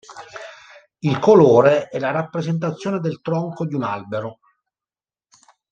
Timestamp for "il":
0.97-1.19